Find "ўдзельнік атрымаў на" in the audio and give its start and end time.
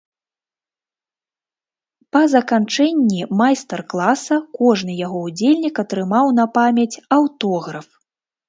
5.27-6.45